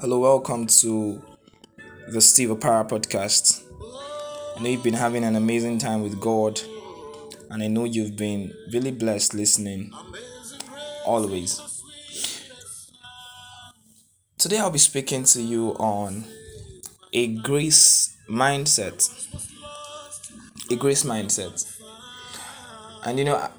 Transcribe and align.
Hello, 0.00 0.20
welcome 0.20 0.66
to 0.66 1.22
the 2.08 2.22
Steve 2.22 2.48
Opara 2.48 2.88
podcast. 2.88 3.62
I 4.56 4.62
know 4.62 4.70
you've 4.70 4.82
been 4.82 4.94
having 4.94 5.24
an 5.24 5.36
amazing 5.36 5.76
time 5.76 6.02
with 6.02 6.18
God, 6.18 6.58
and 7.50 7.62
I 7.62 7.66
know 7.66 7.84
you've 7.84 8.16
been 8.16 8.50
really 8.72 8.92
blessed 8.92 9.34
listening 9.34 9.92
always. 11.04 11.82
Today, 14.38 14.56
I'll 14.56 14.70
be 14.70 14.78
speaking 14.78 15.24
to 15.24 15.42
you 15.42 15.72
on 15.72 16.24
a 17.12 17.36
grace 17.36 18.16
mindset. 18.26 19.06
A 20.70 20.76
grace 20.76 21.04
mindset. 21.04 21.78
And 23.04 23.18
you 23.18 23.26
know, 23.26 23.50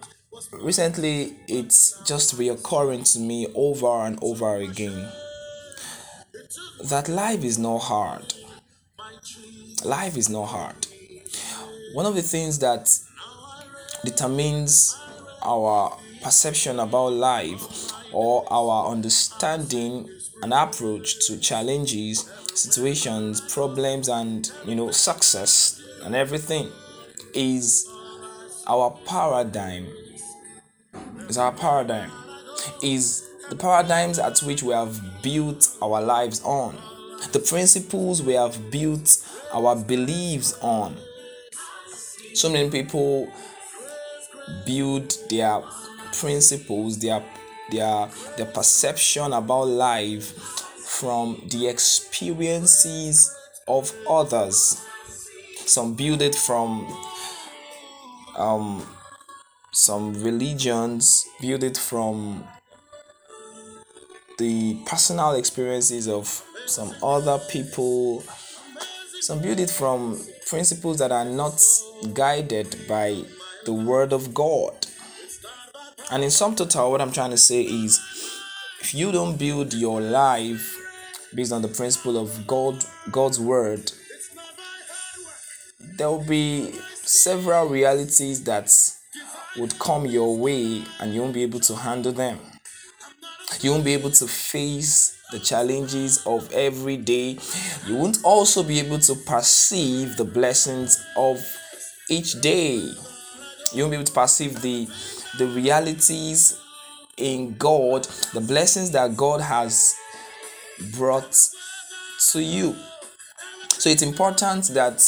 recently 0.53 1.35
it's 1.47 2.01
just 2.01 2.35
reoccurring 2.35 3.13
to 3.13 3.19
me 3.19 3.45
over 3.53 4.07
and 4.07 4.17
over 4.23 4.55
again 4.55 5.07
that 6.89 7.09
life 7.09 7.43
is 7.43 7.57
not 7.57 7.79
hard. 7.79 8.33
Life 9.83 10.17
is 10.17 10.29
not 10.29 10.45
hard. 10.45 10.87
One 11.93 12.05
of 12.05 12.15
the 12.15 12.21
things 12.21 12.59
that 12.59 12.89
determines 14.05 14.97
our 15.41 15.97
perception 16.21 16.79
about 16.79 17.13
life 17.13 17.91
or 18.13 18.45
our 18.51 18.91
understanding 18.91 20.09
and 20.43 20.53
approach 20.53 21.25
to 21.27 21.37
challenges, 21.39 22.29
situations, 22.53 23.41
problems, 23.53 24.07
and 24.09 24.51
you 24.65 24.75
know, 24.75 24.91
success 24.91 25.81
and 26.03 26.15
everything 26.15 26.69
is 27.33 27.87
our 28.67 28.91
paradigm. 29.05 29.87
Is 31.29 31.37
our 31.37 31.51
paradigm. 31.51 32.11
Is 32.83 33.27
the 33.51 33.57
paradigms 33.57 34.17
at 34.17 34.39
which 34.39 34.63
we 34.63 34.73
have 34.73 35.21
built 35.21 35.75
our 35.81 36.01
lives 36.01 36.41
on, 36.45 36.73
the 37.33 37.39
principles 37.39 38.23
we 38.23 38.31
have 38.31 38.71
built 38.71 39.17
our 39.51 39.75
beliefs 39.75 40.57
on. 40.61 40.95
So 42.33 42.49
many 42.49 42.69
people 42.69 43.29
build 44.65 45.13
their 45.29 45.61
principles, 46.13 46.97
their 46.99 47.21
their 47.71 48.07
their 48.37 48.45
perception 48.45 49.33
about 49.33 49.67
life 49.67 50.31
from 50.85 51.43
the 51.49 51.67
experiences 51.67 53.35
of 53.67 53.93
others. 54.09 54.81
Some 55.65 55.93
build 55.95 56.21
it 56.21 56.35
from 56.35 56.87
um, 58.37 58.87
some 59.73 60.13
religions, 60.23 61.27
build 61.41 61.63
it 61.63 61.75
from 61.75 62.45
the 64.41 64.73
personal 64.87 65.33
experiences 65.33 66.07
of 66.07 66.43
some 66.65 66.91
other 67.03 67.37
people. 67.47 68.23
Some 69.19 69.39
build 69.39 69.59
it 69.59 69.69
from 69.69 70.19
principles 70.47 70.97
that 70.97 71.11
are 71.11 71.25
not 71.25 71.63
guided 72.15 72.75
by 72.89 73.21
the 73.65 73.73
Word 73.73 74.11
of 74.13 74.33
God. 74.33 74.73
And 76.09 76.23
in 76.23 76.31
some 76.31 76.55
total, 76.55 76.89
what 76.89 77.01
I'm 77.01 77.11
trying 77.11 77.29
to 77.29 77.37
say 77.37 77.61
is 77.61 78.01
if 78.79 78.95
you 78.95 79.11
don't 79.11 79.37
build 79.37 79.75
your 79.75 80.01
life 80.01 80.75
based 81.35 81.51
on 81.51 81.61
the 81.61 81.67
principle 81.67 82.17
of 82.17 82.47
God, 82.47 82.83
God's 83.11 83.39
Word, 83.39 83.91
there 85.97 86.09
will 86.09 86.25
be 86.25 86.71
several 86.95 87.69
realities 87.69 88.43
that 88.45 88.75
would 89.57 89.77
come 89.77 90.07
your 90.07 90.35
way 90.35 90.81
and 90.99 91.13
you 91.13 91.21
won't 91.21 91.35
be 91.35 91.43
able 91.43 91.59
to 91.59 91.75
handle 91.75 92.11
them. 92.11 92.39
You 93.61 93.71
won't 93.71 93.85
be 93.85 93.93
able 93.93 94.11
to 94.11 94.27
face 94.27 95.17
the 95.31 95.39
challenges 95.39 96.25
of 96.25 96.51
every 96.51 96.97
day. 96.97 97.37
You 97.87 97.95
won't 97.95 98.23
also 98.23 98.63
be 98.63 98.79
able 98.79 98.99
to 98.99 99.15
perceive 99.15 100.17
the 100.17 100.25
blessings 100.25 101.03
of 101.15 101.39
each 102.09 102.41
day. 102.41 102.77
You 103.73 103.83
won't 103.83 103.91
be 103.91 103.95
able 103.95 104.05
to 104.05 104.13
perceive 104.13 104.61
the 104.61 104.87
the 105.37 105.47
realities 105.47 106.59
in 107.17 107.55
God, 107.57 108.05
the 108.33 108.41
blessings 108.41 108.91
that 108.91 109.15
God 109.15 109.41
has 109.41 109.95
brought 110.97 111.37
to 112.31 112.41
you. 112.41 112.75
So 113.69 113.89
it's 113.89 114.01
important 114.01 114.65
that 114.69 115.01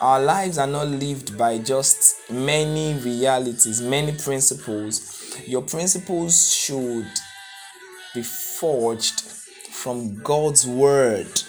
our 0.00 0.20
lives 0.20 0.58
are 0.58 0.66
not 0.66 0.88
lived 0.88 1.38
by 1.38 1.58
just 1.58 2.30
many 2.30 2.94
realities, 2.94 3.80
many 3.80 4.12
principles. 4.12 5.15
Your 5.44 5.62
principles 5.62 6.52
should 6.52 7.10
be 8.14 8.22
forged 8.22 9.20
from 9.70 10.16
God's 10.22 10.66
word. 10.66 11.42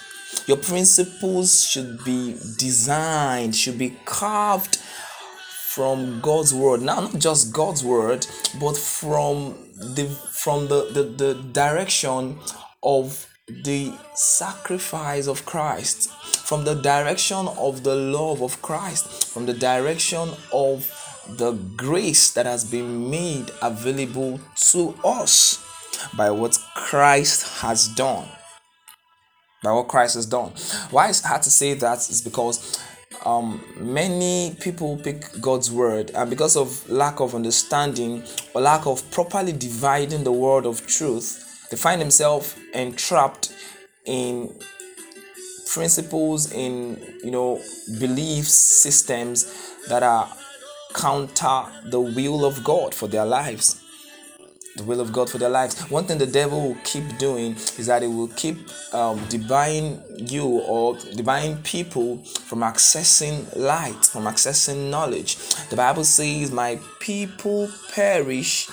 Your 0.46 0.58
principles 0.58 1.66
should 1.66 2.04
be 2.04 2.34
designed, 2.58 3.56
should 3.56 3.78
be 3.78 3.98
carved 4.06 4.76
from 4.76 6.20
God's 6.22 6.54
word. 6.54 6.82
Now, 6.82 7.02
not 7.02 7.20
just 7.20 7.54
God's 7.54 7.84
word, 7.84 8.26
but 8.60 8.76
from 8.76 9.56
the 9.96 10.08
from 10.32 10.68
the, 10.68 10.90
the, 10.92 11.04
the 11.04 11.34
direction 11.52 12.40
of 12.84 13.28
the 13.48 13.94
sacrifice 14.14 15.28
of 15.28 15.46
Christ, 15.46 16.10
from 16.50 16.66
the 16.66 16.76
direction 16.76 17.48
of 17.48 17.84
the 17.84 17.96
love 17.96 18.42
of 18.42 18.62
Christ, 18.62 19.26
from 19.26 19.46
the 19.46 19.54
direction 19.54 20.30
of 20.52 20.92
the 21.30 21.54
grace 21.76 22.32
that 22.32 22.46
has 22.46 22.70
been 22.70 23.10
made 23.10 23.52
available 23.62 24.40
to 24.72 24.96
us 25.04 25.64
by 26.16 26.30
what 26.32 26.58
Christ 26.76 27.62
has 27.62 27.88
done. 27.90 28.28
By 29.64 29.72
what 29.72 29.88
Christ 29.88 30.16
has 30.16 30.26
done. 30.26 30.52
Why 30.92 31.10
it's 31.10 31.22
hard 31.22 31.42
to 31.44 31.50
say 31.50 31.74
that 31.74 31.98
is 32.10 32.22
because 32.22 32.80
um, 33.26 33.64
many 33.78 34.56
people 34.62 34.98
pick 34.98 35.24
God's 35.42 35.72
word, 35.72 36.12
and 36.12 36.30
because 36.30 36.56
of 36.56 36.88
lack 36.90 37.20
of 37.20 37.36
understanding 37.36 38.24
or 38.54 38.62
lack 38.62 38.86
of 38.86 39.10
properly 39.12 39.52
dividing 39.52 40.24
the 40.24 40.32
word 40.32 40.66
of 40.66 40.86
truth, 40.88 41.68
they 41.70 41.78
find 41.78 42.00
themselves 42.00 42.56
entrapped 42.74 43.54
in 44.06 44.58
principles, 45.74 46.52
in 46.52 46.98
you 47.24 47.32
know 47.32 47.62
belief 48.00 48.46
systems 48.46 49.74
that 49.90 50.04
are 50.04 50.30
counter 50.94 51.66
the 51.86 52.00
will 52.00 52.46
of 52.46 52.64
God 52.64 52.94
for 52.94 53.08
their 53.08 53.26
lives 53.26 53.82
the 54.78 54.84
will 54.84 55.02
of 55.02 55.12
God 55.12 55.30
for 55.30 55.40
their 55.40 55.50
lives. 55.50 55.82
One 55.90 56.06
thing 56.06 56.20
the 56.20 56.28
devil 56.28 56.62
will 56.62 56.78
keep 56.84 57.18
doing 57.18 57.54
is 57.78 57.88
that 57.88 58.04
it 58.04 58.08
will 58.08 58.28
keep 58.30 58.58
um, 58.94 59.20
denying 59.28 60.02
you 60.18 60.46
or 60.46 60.96
denying 61.16 61.58
people 61.64 62.18
from 62.24 62.60
accessing 62.60 63.54
light, 63.58 64.06
from 64.06 64.26
accessing 64.26 64.90
knowledge. 64.90 65.38
The 65.70 65.76
Bible 65.76 66.04
says, 66.04 66.52
My 66.52 66.80
people 67.00 67.70
perish 67.94 68.70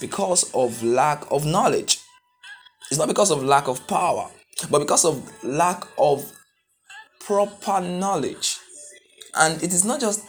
because 0.00 0.52
of 0.52 0.82
lack 0.82 1.24
of 1.30 1.46
knowledge. 1.46 2.00
It's 2.90 2.98
not 2.98 3.08
because 3.08 3.30
of 3.30 3.42
lack 3.42 3.68
of 3.68 3.86
power, 3.86 4.28
but 4.70 4.80
because 4.80 5.04
of 5.04 5.22
lack 5.44 5.86
of 5.96 6.30
proper 7.20 7.80
knowledge. 7.80 8.58
And 9.36 9.62
it 9.62 9.72
is 9.72 9.84
not 9.84 10.00
just 10.00 10.24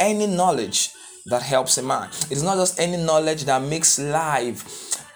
any 0.00 0.26
knowledge 0.26 0.90
that 1.26 1.42
helps 1.42 1.78
a 1.78 1.82
man. 1.82 2.08
It 2.30 2.32
is 2.32 2.42
not 2.42 2.56
just 2.56 2.80
any 2.80 2.96
knowledge 2.96 3.44
that 3.44 3.62
makes 3.62 3.98
life 3.98 4.64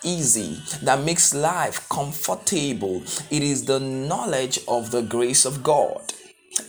easy, 0.05 0.61
that 0.83 1.03
makes 1.03 1.35
life 1.35 1.89
comfortable. 1.89 3.03
It 3.31 3.43
is 3.43 3.65
the 3.65 3.81
knowledge 3.81 4.61
of 4.69 4.91
the 4.91 5.03
grace 5.03 5.45
of 5.45 5.63
God. 5.63 6.13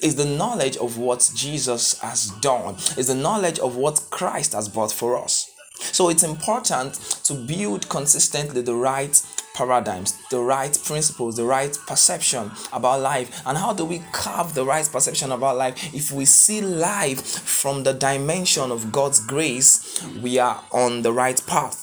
Is 0.02 0.16
the 0.16 0.26
knowledge 0.26 0.78
of 0.78 0.98
what 0.98 1.30
Jesus 1.36 2.00
has 2.00 2.32
done, 2.42 2.74
is 2.98 3.06
the 3.08 3.14
knowledge 3.14 3.60
of 3.60 3.76
what 3.76 4.02
Christ 4.10 4.54
has 4.54 4.68
bought 4.68 4.92
for 4.92 5.16
us. 5.16 5.52
So 5.78 6.10
it's 6.10 6.24
important 6.24 6.96
to 7.26 7.34
build 7.34 7.88
consistently 7.90 8.62
the 8.62 8.74
right 8.74 9.16
paradigms, 9.56 10.22
the 10.30 10.40
right 10.40 10.78
principles, 10.84 11.38
the 11.38 11.46
right 11.46 11.76
perception 11.88 12.52
about 12.72 13.02
life. 13.02 13.42
And 13.46 13.58
how 13.58 13.74
do 13.74 13.86
we 13.86 14.04
carve 14.12 14.54
the 14.54 14.66
right 14.66 14.88
perception 14.92 15.32
about 15.32 15.58
life? 15.58 15.94
If 15.94 16.12
we 16.12 16.26
see 16.26 16.62
life 16.62 17.22
from 17.26 17.84
the 17.84 17.94
dimension 17.94 18.72
of 18.72 18.92
God's 18.92 19.26
grace, 19.26 20.04
we 20.22 20.38
are 20.38 20.62
on 20.72 21.02
the 21.02 21.14
right 21.14 21.42
path. 21.48 21.82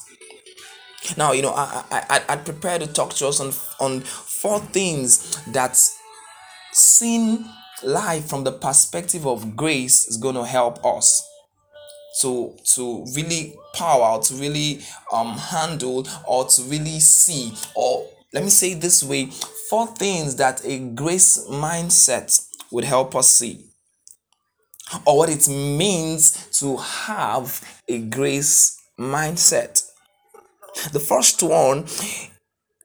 Now, 1.17 1.33
you 1.33 1.43
know, 1.43 1.53
I, 1.53 1.85
I, 1.91 2.23
I, 2.29 2.37
prepare 2.37 2.79
to 2.79 2.87
talk 2.87 3.13
to 3.15 3.27
us 3.27 3.41
on, 3.41 3.49
on 3.85 4.03
four 4.03 4.61
things 4.61 5.43
that 5.47 5.77
seeing 6.73 7.45
life 7.83 8.29
from 8.29 8.45
the 8.45 8.53
perspective 8.53 9.27
of 9.27 9.57
grace 9.57 10.07
is 10.07 10.17
going 10.17 10.37
to 10.37 10.45
help 10.45 10.85
us 10.87 11.29
to 12.21 12.55
to 12.65 13.05
really 13.15 13.55
power 13.75 14.21
to 14.21 14.35
really 14.35 14.81
um 15.13 15.37
handle 15.37 16.07
or 16.27 16.47
to 16.47 16.63
really 16.63 17.01
see 17.01 17.53
or 17.75 18.09
let 18.33 18.45
me 18.45 18.51
say 18.51 18.75
this 18.75 19.03
way 19.03 19.27
four 19.71 19.87
things 19.87 20.37
that 20.37 20.65
a 20.65 20.79
grace 20.79 21.47
mindset 21.49 22.47
would 22.71 22.85
help 22.85 23.15
us 23.15 23.29
see 23.29 23.65
or 25.07 25.17
what 25.17 25.29
it 25.29 25.49
means 25.49 26.49
to 26.59 26.77
have 26.77 27.81
a 27.89 27.99
grace 27.99 28.79
mindset 28.99 29.83
the 30.93 31.01
first 31.01 31.43
one 31.43 31.87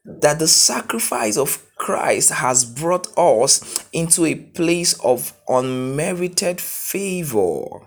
that 0.04 0.38
the 0.38 0.48
sacrifice 0.48 1.36
of 1.36 1.64
Christ 1.76 2.30
has 2.30 2.64
brought 2.64 3.06
us 3.16 3.84
into 3.92 4.24
a 4.24 4.34
place 4.34 4.98
of 5.00 5.32
unmerited 5.48 6.60
favor. 6.60 7.86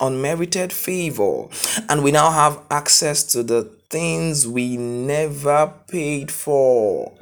Unmerited 0.00 0.72
favor. 0.72 1.46
And 1.88 2.02
we 2.02 2.10
now 2.10 2.30
have 2.30 2.60
access 2.70 3.22
to 3.32 3.42
the 3.42 3.70
things 3.90 4.48
we 4.48 4.76
never 4.76 5.72
paid 5.88 6.30
for. 6.30 7.12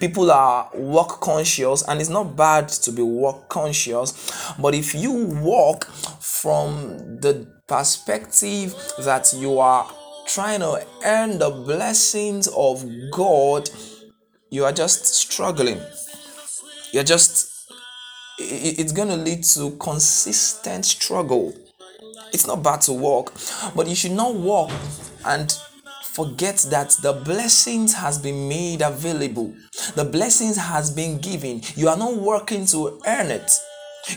People 0.00 0.30
are 0.30 0.68
work 0.74 1.20
conscious, 1.20 1.82
and 1.88 2.00
it's 2.00 2.10
not 2.10 2.36
bad 2.36 2.68
to 2.68 2.92
be 2.92 3.00
work 3.00 3.48
conscious, 3.48 4.12
but 4.58 4.74
if 4.74 4.94
you 4.94 5.12
walk 5.12 5.86
from 6.20 7.20
the 7.20 7.46
perspective 7.66 8.74
that 8.98 9.32
you 9.34 9.58
are 9.58 9.90
trying 10.26 10.60
to 10.60 10.86
earn 11.06 11.38
the 11.38 11.48
blessings 11.48 12.48
of 12.48 12.84
God, 13.10 13.70
you 14.50 14.64
are 14.64 14.72
just 14.72 15.06
struggling. 15.06 15.80
You're 16.92 17.04
just, 17.04 17.72
it's 18.38 18.92
going 18.92 19.08
to 19.08 19.16
lead 19.16 19.44
to 19.44 19.70
consistent 19.78 20.84
struggle. 20.84 21.54
It's 22.32 22.46
not 22.46 22.62
bad 22.62 22.80
to 22.82 22.92
walk, 22.92 23.32
but 23.74 23.88
you 23.88 23.94
should 23.94 24.12
not 24.12 24.34
walk 24.34 24.70
and 25.24 25.56
forget 26.02 26.56
that 26.70 26.90
the 27.02 27.12
blessings 27.12 27.94
has 27.94 28.18
been 28.18 28.48
made 28.48 28.82
available 28.82 29.54
the 29.94 30.04
blessings 30.04 30.56
has 30.56 30.90
been 30.90 31.18
given 31.18 31.62
you 31.76 31.88
are 31.88 31.96
not 31.96 32.12
working 32.16 32.66
to 32.66 33.00
earn 33.06 33.26
it 33.26 33.52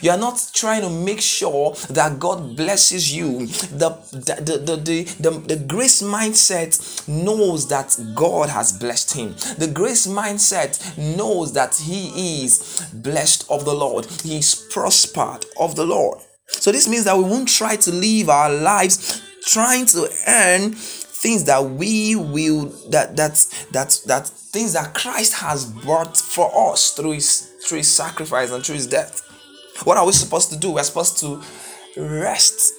you 0.01 0.09
are 0.09 0.17
not 0.17 0.51
trying 0.53 0.81
to 0.81 0.89
make 0.89 1.19
sure 1.19 1.73
that 1.89 2.17
God 2.17 2.55
blesses 2.55 3.13
you. 3.13 3.45
The, 3.47 3.89
the, 4.11 4.35
the, 4.41 4.75
the, 4.75 5.03
the, 5.19 5.39
the, 5.39 5.55
grace 5.57 6.01
mindset 6.01 7.07
knows 7.09 7.67
that 7.67 7.99
God 8.15 8.47
has 8.49 8.71
blessed 8.71 9.13
him. 9.13 9.33
The 9.57 9.69
grace 9.73 10.07
mindset 10.07 10.97
knows 11.17 11.51
that 11.53 11.75
he 11.75 12.45
is 12.45 12.87
blessed 12.93 13.45
of 13.49 13.65
the 13.65 13.73
Lord. 13.73 14.05
He 14.23 14.37
is 14.37 14.67
prospered 14.71 15.45
of 15.59 15.75
the 15.75 15.85
Lord. 15.85 16.21
So 16.59 16.71
this 16.71 16.87
means 16.87 17.05
that 17.05 17.17
we 17.17 17.23
won't 17.23 17.47
try 17.47 17.75
to 17.75 17.91
live 17.91 18.29
our 18.29 18.51
lives 18.51 19.21
trying 19.45 19.85
to 19.87 20.07
earn 20.27 20.73
things 20.73 21.43
that 21.45 21.63
we 21.63 22.15
will 22.15 22.65
that 22.89 23.15
that 23.15 23.45
that 23.71 24.01
that 24.07 24.27
things 24.27 24.73
that 24.73 24.93
Christ 24.93 25.33
has 25.33 25.65
brought 25.65 26.17
for 26.17 26.71
us 26.71 26.91
through 26.91 27.13
his 27.13 27.51
through 27.65 27.79
his 27.79 27.87
sacrifice 27.87 28.51
and 28.51 28.65
through 28.65 28.75
his 28.75 28.87
death. 28.87 29.21
What 29.83 29.97
are 29.97 30.05
we 30.05 30.11
supposed 30.11 30.49
to 30.51 30.57
do? 30.57 30.71
We're 30.71 30.83
supposed 30.83 31.19
to 31.19 31.41
rest 31.97 32.73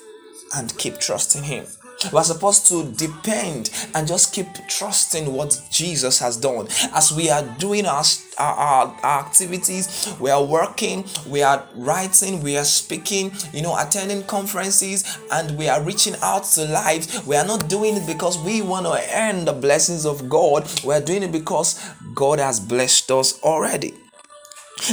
and 0.55 0.77
keep 0.79 0.99
trusting 0.99 1.45
him. 1.45 1.67
We're 2.13 2.23
supposed 2.23 2.67
to 2.69 2.85
depend 2.93 3.71
and 3.95 4.09
just 4.09 4.33
keep 4.35 4.47
trusting 4.69 5.33
what 5.33 5.61
Jesus 5.71 6.19
has 6.19 6.37
done. 6.37 6.69
As 6.93 7.13
we 7.13 7.31
are 7.31 7.43
doing 7.59 7.87
our, 7.87 8.03
our, 8.39 8.55
our, 9.03 9.21
activities, 9.21 10.15
we 10.21 10.31
are 10.31 10.43
working, 10.43 11.05
we 11.29 11.43
are 11.43 11.65
writing, 11.75 12.43
we 12.43 12.57
are 12.57 12.65
speaking, 12.65 13.33
you 13.53 13.63
know, 13.63 13.77
attending 13.79 14.25
conferences, 14.25 15.19
and 15.31 15.57
we 15.59 15.69
are 15.69 15.83
reaching 15.83 16.15
out 16.23 16.45
to 16.45 16.65
lives. 16.65 17.25
We 17.27 17.37
are 17.37 17.47
not 17.47 17.69
doing 17.69 17.97
it 17.97 18.07
because 18.07 18.39
we 18.39 18.63
want 18.63 18.87
to 18.87 19.01
earn 19.15 19.45
the 19.45 19.53
blessings 19.53 20.07
of 20.07 20.29
God. 20.29 20.69
We 20.85 20.95
are 20.95 21.01
doing 21.01 21.23
it 21.23 21.33
because 21.33 21.79
God 22.15 22.39
has 22.39 22.59
blessed 22.59 23.11
us 23.11 23.41
already. 23.43 23.95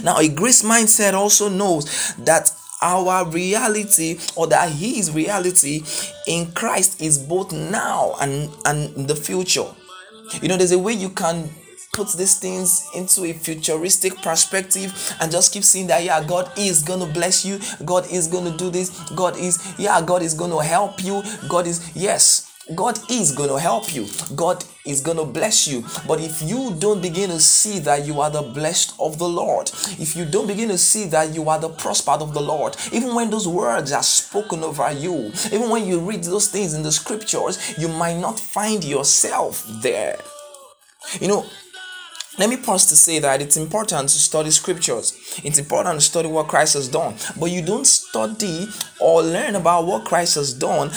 Now, 0.03 0.17
a 0.17 0.27
grace 0.27 0.61
mindset 0.61 1.13
also 1.13 1.49
knows 1.49 2.13
that 2.17 2.51
our 2.81 3.25
reality 3.29 4.17
or 4.35 4.47
that 4.47 4.71
his 4.71 5.11
reality 5.11 5.83
in 6.27 6.51
Christ 6.53 7.01
is 7.01 7.17
both 7.17 7.51
now 7.51 8.15
and 8.21 8.49
and 8.65 9.07
the 9.07 9.15
future. 9.15 9.67
You 10.41 10.47
know, 10.47 10.57
there's 10.57 10.71
a 10.71 10.79
way 10.79 10.93
you 10.93 11.09
can 11.09 11.49
put 11.93 12.11
these 12.13 12.37
things 12.37 12.87
into 12.95 13.25
a 13.25 13.33
futuristic 13.33 14.15
perspective 14.21 15.15
and 15.19 15.31
just 15.31 15.51
keep 15.51 15.63
seeing 15.63 15.87
that 15.87 16.03
yeah 16.03 16.23
god 16.23 16.49
is 16.57 16.83
gonna 16.83 17.11
bless 17.11 17.43
you. 17.43 17.59
God 17.83 18.09
is 18.11 18.27
gonna 18.27 18.55
do 18.55 18.69
this. 18.69 18.89
God 19.11 19.37
is 19.37 19.73
yeah 19.77 20.01
god 20.01 20.21
is 20.21 20.33
gonna 20.33 20.63
help 20.63 21.03
you. 21.03 21.23
God 21.47 21.67
is 21.67 21.95
yes 21.95 22.48
God 22.75 22.99
is 23.09 23.31
going 23.31 23.49
to 23.49 23.59
help 23.59 23.93
you. 23.93 24.07
God 24.35 24.63
is 24.85 25.01
going 25.01 25.17
to 25.17 25.25
bless 25.25 25.67
you. 25.67 25.83
But 26.07 26.19
if 26.19 26.41
you 26.41 26.75
don't 26.77 27.01
begin 27.01 27.29
to 27.29 27.39
see 27.39 27.79
that 27.79 28.05
you 28.05 28.21
are 28.21 28.29
the 28.29 28.41
blessed 28.41 28.93
of 28.99 29.17
the 29.17 29.27
Lord, 29.27 29.71
if 29.99 30.15
you 30.15 30.25
don't 30.25 30.47
begin 30.47 30.69
to 30.69 30.77
see 30.77 31.05
that 31.05 31.33
you 31.33 31.49
are 31.49 31.59
the 31.59 31.69
prospered 31.69 32.21
of 32.21 32.33
the 32.33 32.41
Lord, 32.41 32.75
even 32.91 33.15
when 33.15 33.29
those 33.29 33.47
words 33.47 33.91
are 33.91 34.03
spoken 34.03 34.63
over 34.63 34.91
you, 34.91 35.31
even 35.51 35.69
when 35.69 35.85
you 35.85 35.99
read 35.99 36.23
those 36.23 36.49
things 36.49 36.73
in 36.73 36.83
the 36.83 36.91
scriptures, 36.91 37.77
you 37.77 37.87
might 37.87 38.17
not 38.17 38.39
find 38.39 38.83
yourself 38.83 39.65
there. 39.81 40.19
You 41.19 41.27
know, 41.27 41.45
let 42.39 42.49
me 42.49 42.55
pause 42.55 42.85
to 42.85 42.95
say 42.95 43.19
that 43.19 43.41
it's 43.41 43.57
important 43.57 44.07
to 44.07 44.17
study 44.17 44.49
scriptures. 44.49 45.39
It's 45.43 45.59
important 45.59 45.99
to 45.99 46.05
study 46.05 46.29
what 46.29 46.47
Christ 46.47 46.75
has 46.75 46.87
done. 46.87 47.15
But 47.37 47.51
you 47.51 47.61
don't 47.61 47.85
study 47.85 48.65
or 49.01 49.21
learn 49.21 49.55
about 49.55 49.85
what 49.85 50.05
Christ 50.05 50.35
has 50.35 50.53
done 50.53 50.89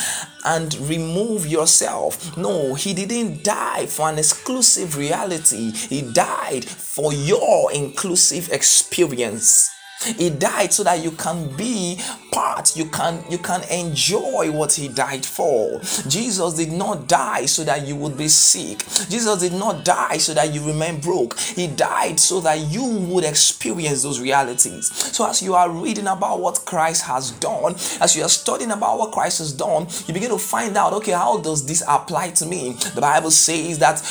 and 0.44 0.72
remove 0.88 1.48
yourself. 1.48 2.36
No, 2.36 2.74
He 2.74 2.94
didn't 2.94 3.42
die 3.42 3.86
for 3.86 4.08
an 4.08 4.18
exclusive 4.18 4.96
reality, 4.96 5.72
He 5.72 6.02
died 6.02 6.64
for 6.64 7.12
your 7.12 7.72
inclusive 7.72 8.52
experience. 8.52 9.71
He 10.16 10.30
died 10.30 10.72
so 10.72 10.84
that 10.84 11.02
you 11.02 11.12
can 11.12 11.54
be 11.56 11.98
part, 12.32 12.76
you 12.76 12.86
can 12.86 13.22
you 13.30 13.38
can 13.38 13.62
enjoy 13.70 14.50
what 14.50 14.72
he 14.72 14.88
died 14.88 15.24
for. 15.24 15.80
Jesus 16.08 16.54
did 16.54 16.72
not 16.72 17.06
die 17.06 17.46
so 17.46 17.64
that 17.64 17.86
you 17.86 17.96
would 17.96 18.16
be 18.16 18.28
sick. 18.28 18.78
Jesus 19.08 19.40
did 19.40 19.52
not 19.52 19.84
die 19.84 20.18
so 20.18 20.34
that 20.34 20.52
you 20.52 20.64
remain 20.66 21.00
broke. 21.00 21.38
He 21.38 21.66
died 21.66 22.18
so 22.18 22.40
that 22.40 22.58
you 22.58 22.84
would 22.84 23.24
experience 23.24 24.02
those 24.02 24.20
realities. 24.20 24.92
So 25.16 25.28
as 25.28 25.42
you 25.42 25.54
are 25.54 25.70
reading 25.70 26.06
about 26.06 26.40
what 26.40 26.64
Christ 26.64 27.04
has 27.04 27.32
done, 27.32 27.74
as 28.00 28.16
you 28.16 28.22
are 28.22 28.28
studying 28.28 28.70
about 28.70 28.98
what 28.98 29.12
Christ 29.12 29.38
has 29.38 29.52
done, 29.52 29.86
you 30.06 30.14
begin 30.14 30.30
to 30.30 30.38
find 30.38 30.76
out, 30.76 30.92
okay, 30.94 31.12
how 31.12 31.38
does 31.38 31.66
this 31.66 31.82
apply 31.86 32.30
to 32.30 32.46
me? 32.46 32.72
The 32.94 33.00
Bible 33.00 33.30
says 33.30 33.78
that 33.78 34.02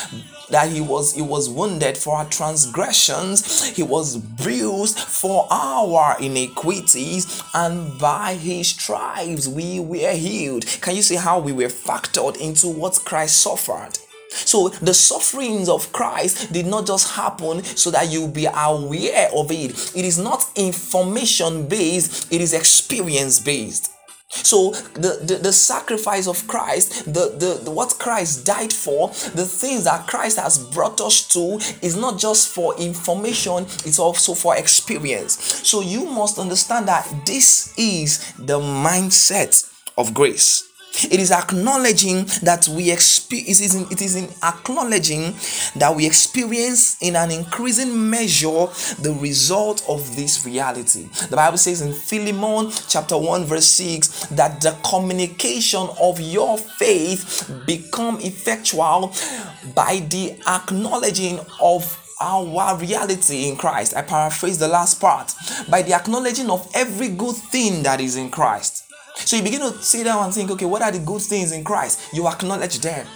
that 0.51 0.69
he 0.69 0.81
was 0.81 1.13
he 1.13 1.21
was 1.21 1.49
wounded 1.49 1.97
for 1.97 2.17
our 2.17 2.25
transgressions 2.25 3.69
he 3.69 3.83
was 3.83 4.17
bruised 4.17 4.99
for 4.99 5.47
our 5.49 6.15
iniquities 6.21 7.41
and 7.53 7.97
by 7.99 8.33
his 8.35 8.69
stripes 8.69 9.47
we 9.47 9.79
were 9.79 10.11
healed 10.11 10.65
can 10.81 10.95
you 10.95 11.01
see 11.01 11.15
how 11.15 11.39
we 11.39 11.51
were 11.51 11.63
factored 11.65 12.37
into 12.37 12.67
what 12.67 12.99
christ 13.05 13.37
suffered 13.37 13.97
so 14.31 14.69
the 14.69 14.93
sufferings 14.93 15.67
of 15.67 15.91
Christ 15.91 16.53
did 16.53 16.65
not 16.65 16.87
just 16.87 17.11
happen 17.11 17.63
so 17.63 17.91
that 17.91 18.09
you 18.09 18.27
be 18.27 18.45
aware 18.45 19.29
of 19.33 19.51
it. 19.51 19.95
It 19.95 20.05
is 20.05 20.17
not 20.17 20.49
information 20.55 21.67
based, 21.67 22.31
it 22.31 22.39
is 22.39 22.53
experience 22.53 23.39
based. 23.39 23.91
So 24.31 24.71
the, 24.93 25.19
the, 25.23 25.35
the 25.35 25.53
sacrifice 25.53 26.27
of 26.27 26.47
Christ, 26.47 27.05
the, 27.05 27.35
the, 27.37 27.61
the 27.63 27.71
what 27.71 27.95
Christ 27.99 28.45
died 28.45 28.71
for, 28.71 29.09
the 29.09 29.45
things 29.45 29.83
that 29.83 30.07
Christ 30.07 30.39
has 30.39 30.57
brought 30.57 31.01
us 31.01 31.27
to 31.29 31.59
is 31.85 31.97
not 31.97 32.17
just 32.17 32.47
for 32.49 32.77
information, 32.79 33.65
it's 33.85 33.99
also 33.99 34.33
for 34.33 34.55
experience. 34.55 35.33
So 35.67 35.81
you 35.81 36.05
must 36.05 36.39
understand 36.39 36.87
that 36.87 37.07
this 37.25 37.73
is 37.77 38.33
the 38.33 38.59
mindset 38.59 39.69
of 39.97 40.13
grace. 40.13 40.70
It 40.93 41.19
is 41.19 41.31
acknowledging 41.31 42.25
that 42.43 42.67
we 42.67 42.91
experience, 42.91 43.61
it 43.61 43.65
is, 43.65 43.75
in, 43.75 43.91
it 43.91 44.01
is 44.01 44.15
in 44.15 44.29
acknowledging 44.43 45.35
that 45.75 45.95
we 45.95 46.05
experience 46.05 46.97
in 47.01 47.15
an 47.15 47.31
increasing 47.31 48.09
measure 48.09 48.67
the 48.99 49.17
result 49.19 49.83
of 49.87 50.15
this 50.15 50.45
reality. 50.45 51.07
The 51.29 51.35
Bible 51.37 51.57
says 51.57 51.81
in 51.81 51.93
Philemon 51.93 52.71
chapter 52.89 53.17
1 53.17 53.45
verse 53.45 53.67
6 53.67 54.27
that 54.27 54.59
the 54.61 54.75
communication 54.83 55.87
of 55.99 56.19
your 56.19 56.57
faith 56.57 57.49
become 57.65 58.19
effectual 58.19 59.13
by 59.73 60.05
the 60.09 60.39
acknowledging 60.45 61.39
of 61.61 61.97
our 62.19 62.77
reality 62.77 63.47
in 63.47 63.55
Christ. 63.55 63.95
I 63.95 64.03
paraphrase 64.03 64.59
the 64.59 64.67
last 64.67 64.99
part 64.99 65.33
by 65.69 65.81
the 65.81 65.93
acknowledging 65.93 66.49
of 66.49 66.69
every 66.75 67.09
good 67.09 67.35
thing 67.35 67.83
that 67.83 67.99
is 67.99 68.15
in 68.15 68.29
Christ. 68.29 68.80
So 69.15 69.37
you 69.37 69.43
begin 69.43 69.61
to 69.61 69.71
sit 69.81 70.05
down 70.05 70.23
and 70.25 70.33
think, 70.33 70.51
okay, 70.51 70.65
what 70.65 70.81
are 70.81 70.91
the 70.91 70.99
good 70.99 71.21
things 71.21 71.51
in 71.51 71.63
Christ? 71.63 72.13
You 72.13 72.27
acknowledge 72.27 72.79
them. 72.79 73.07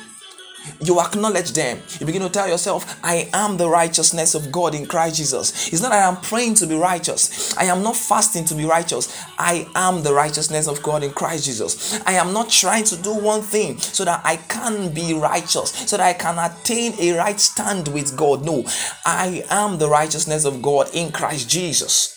You 0.82 1.00
acknowledge 1.00 1.52
them. 1.52 1.80
You 2.00 2.06
begin 2.06 2.22
to 2.24 2.30
tell 2.30 2.48
yourself, 2.48 3.00
I 3.04 3.30
am 3.34 3.58
the 3.58 3.70
righteousness 3.70 4.34
of 4.36 4.52
God 4.52 4.74
in 4.74 4.86
Christ 4.86 5.18
Jesus. 5.18 5.72
It's 5.72 5.82
not 5.82 5.92
that 5.92 6.08
I'm 6.08 6.22
praying 6.22 6.56
to 6.56 6.68
be 6.68 6.76
righteous. 6.76 7.56
I 7.58 7.66
am 7.66 7.84
not 7.84 7.96
fasting 7.96 8.46
to 8.46 8.56
be 8.56 8.66
righteous. 8.66 9.16
I 9.38 9.68
am 9.76 10.04
the 10.04 10.14
righteousness 10.14 10.68
of 10.68 10.82
God 10.82 11.04
in 11.04 11.12
Christ 11.12 11.46
Jesus. 11.46 12.02
I 12.06 12.14
am 12.14 12.34
not 12.34 12.50
trying 12.50 12.84
to 12.86 12.98
do 13.02 13.14
one 13.14 13.42
thing 13.42 13.78
so 13.78 14.06
that 14.06 14.22
I 14.24 14.38
can 14.38 14.94
be 14.94 15.14
righteous, 15.14 15.70
so 15.70 15.98
that 15.98 16.06
I 16.06 16.14
can 16.14 16.40
attain 16.40 16.94
a 17.00 17.18
right 17.18 17.40
stand 17.40 17.88
with 17.90 18.18
God. 18.18 18.44
No, 18.44 18.66
I 19.06 19.44
am 19.50 19.78
the 19.78 19.90
righteousness 19.90 20.46
of 20.46 20.62
God 20.62 20.90
in 20.94 21.12
Christ 21.12 21.50
Jesus. 21.50 22.15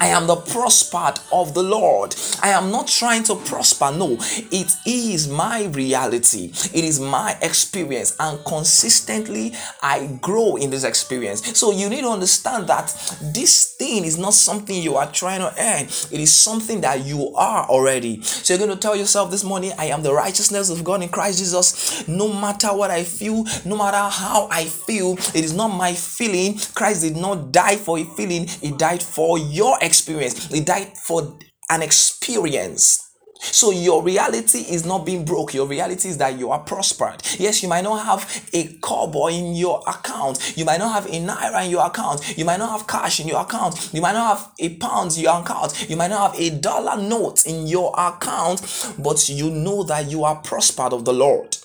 I 0.00 0.08
am 0.08 0.26
the 0.26 0.36
prospered 0.36 1.20
of 1.32 1.54
the 1.54 1.62
Lord. 1.62 2.14
I 2.42 2.50
am 2.50 2.70
not 2.70 2.88
trying 2.88 3.24
to 3.24 3.36
prosper. 3.36 3.90
No, 3.92 4.16
it 4.20 4.76
is 4.86 5.28
my 5.28 5.64
reality. 5.66 6.50
It 6.74 6.84
is 6.84 7.00
my 7.00 7.36
experience. 7.42 8.16
And 8.18 8.44
consistently, 8.44 9.54
I 9.82 10.18
grow 10.20 10.56
in 10.56 10.70
this 10.70 10.84
experience. 10.84 11.58
So 11.58 11.72
you 11.72 11.88
need 11.88 12.02
to 12.02 12.08
understand 12.08 12.68
that 12.68 12.88
this 13.22 13.74
thing 13.74 14.04
is 14.04 14.18
not 14.18 14.34
something 14.34 14.80
you 14.80 14.96
are 14.96 15.10
trying 15.10 15.40
to 15.40 15.54
earn, 15.58 15.84
it 15.84 16.20
is 16.20 16.32
something 16.32 16.80
that 16.80 17.04
you 17.04 17.34
are 17.34 17.64
already. 17.66 18.22
So 18.22 18.54
you're 18.54 18.64
going 18.64 18.76
to 18.76 18.80
tell 18.80 18.96
yourself 18.96 19.30
this 19.30 19.44
morning, 19.44 19.72
I 19.78 19.86
am 19.86 20.02
the 20.02 20.12
righteousness 20.12 20.70
of 20.70 20.84
God 20.84 21.02
in 21.02 21.08
Christ 21.08 21.38
Jesus. 21.38 22.06
No 22.08 22.32
matter 22.32 22.68
what 22.68 22.90
I 22.90 23.04
feel, 23.04 23.44
no 23.64 23.76
matter 23.76 23.96
how 23.96 24.48
I 24.50 24.64
feel, 24.64 25.12
it 25.12 25.44
is 25.44 25.54
not 25.54 25.68
my 25.68 25.92
feeling. 25.94 26.58
Christ 26.74 27.02
did 27.02 27.16
not 27.16 27.52
die 27.52 27.76
for 27.76 27.98
a 27.98 28.04
feeling, 28.04 28.46
He 28.46 28.72
died 28.72 29.02
for 29.02 29.38
your 29.38 29.67
experience. 29.80 30.46
He 30.46 30.60
died 30.60 30.96
for 30.96 31.38
an 31.70 31.82
experience. 31.82 33.04
So 33.40 33.70
your 33.70 34.02
reality 34.02 34.58
is 34.58 34.84
not 34.84 35.06
being 35.06 35.24
broke. 35.24 35.54
Your 35.54 35.66
reality 35.66 36.08
is 36.08 36.18
that 36.18 36.38
you 36.38 36.50
are 36.50 36.58
prospered. 36.58 37.22
Yes, 37.38 37.62
you 37.62 37.68
might 37.68 37.84
not 37.84 38.04
have 38.04 38.48
a 38.52 38.76
kobo 38.82 39.28
in 39.28 39.54
your 39.54 39.80
account. 39.86 40.56
You 40.56 40.64
might 40.64 40.78
not 40.78 40.92
have 40.92 41.06
a 41.06 41.20
naira 41.20 41.64
in 41.64 41.70
your 41.70 41.86
account. 41.86 42.36
You 42.36 42.44
might 42.44 42.58
not 42.58 42.70
have 42.70 42.86
cash 42.88 43.20
in 43.20 43.28
your 43.28 43.40
account. 43.40 43.90
You 43.92 44.00
might 44.00 44.12
not 44.12 44.38
have 44.38 44.52
a 44.58 44.76
pound 44.76 45.16
in 45.16 45.22
your 45.22 45.40
account. 45.40 45.88
You 45.88 45.96
might 45.96 46.08
not 46.08 46.32
have 46.32 46.40
a 46.40 46.50
dollar 46.50 47.00
note 47.00 47.46
in 47.46 47.66
your 47.68 47.94
account, 47.96 48.94
but 48.98 49.28
you 49.28 49.50
know 49.50 49.84
that 49.84 50.10
you 50.10 50.24
are 50.24 50.36
prospered 50.36 50.92
of 50.92 51.04
the 51.04 51.12
Lord. 51.12 51.56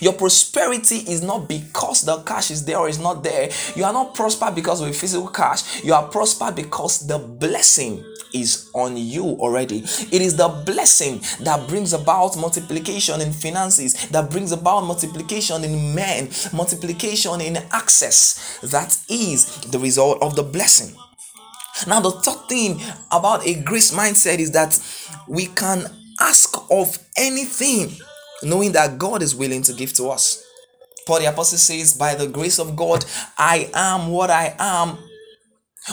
Your 0.00 0.14
prosperity 0.14 0.96
is 0.96 1.22
not 1.22 1.48
because 1.48 2.02
the 2.02 2.22
cash 2.22 2.50
is 2.50 2.64
there 2.64 2.78
or 2.78 2.88
is 2.88 2.98
not 2.98 3.22
there. 3.22 3.50
You 3.76 3.84
are 3.84 3.92
not 3.92 4.14
prospered 4.14 4.54
because 4.54 4.80
of 4.80 4.96
physical 4.96 5.28
cash. 5.28 5.84
You 5.84 5.92
are 5.92 6.08
prospered 6.08 6.56
because 6.56 7.06
the 7.06 7.18
blessing 7.18 8.02
is 8.32 8.70
on 8.74 8.96
you 8.96 9.24
already. 9.24 9.80
It 9.80 10.22
is 10.22 10.36
the 10.36 10.48
blessing 10.48 11.20
that 11.40 11.68
brings 11.68 11.92
about 11.92 12.36
multiplication 12.38 13.20
in 13.20 13.32
finances, 13.32 14.08
that 14.08 14.30
brings 14.30 14.52
about 14.52 14.84
multiplication 14.84 15.64
in 15.64 15.94
men, 15.94 16.30
multiplication 16.52 17.40
in 17.40 17.58
access. 17.70 18.58
That 18.62 18.96
is 19.08 19.60
the 19.70 19.78
result 19.78 20.22
of 20.22 20.36
the 20.36 20.42
blessing. 20.42 20.96
Now, 21.86 22.00
the 22.00 22.10
third 22.10 22.48
thing 22.48 22.80
about 23.10 23.46
a 23.46 23.60
grace 23.62 23.92
mindset 23.92 24.38
is 24.38 24.52
that 24.52 24.78
we 25.28 25.46
can 25.46 25.86
ask 26.20 26.56
of 26.70 26.98
anything 27.16 27.96
knowing 28.42 28.72
that 28.72 28.98
God 28.98 29.22
is 29.22 29.34
willing 29.34 29.62
to 29.62 29.72
give 29.72 29.92
to 29.94 30.08
us. 30.08 30.44
Paul 31.06 31.20
the 31.20 31.26
Apostle 31.26 31.58
says, 31.58 31.94
By 31.94 32.14
the 32.14 32.26
grace 32.28 32.58
of 32.58 32.76
God, 32.76 33.04
I 33.36 33.70
am 33.74 34.08
what 34.08 34.30
I 34.30 34.54
am. 34.58 34.98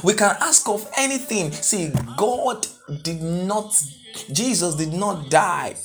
We 0.03 0.13
can 0.13 0.35
ask 0.39 0.67
of 0.69 0.87
anything. 0.97 1.51
See, 1.51 1.91
God 2.15 2.67
did 3.03 3.21
not, 3.21 3.73
Jesus 4.31 4.75
did 4.75 4.93
not 4.93 5.29
die 5.29 5.75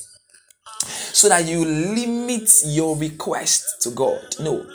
so 0.87 1.29
that 1.29 1.45
you 1.45 1.65
limit 1.65 2.51
your 2.65 2.95
request 2.97 3.81
to 3.81 3.89
God. 3.89 4.21
No. 4.39 4.65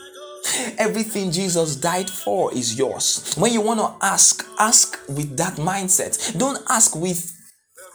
Everything 0.78 1.30
Jesus 1.30 1.76
died 1.76 2.10
for 2.10 2.52
is 2.54 2.76
yours. 2.76 3.34
When 3.36 3.52
you 3.52 3.60
want 3.60 3.78
to 3.80 3.94
ask, 4.04 4.44
ask 4.58 4.98
with 5.08 5.36
that 5.36 5.54
mindset. 5.54 6.36
Don't 6.38 6.62
ask 6.68 6.96
with 6.96 7.39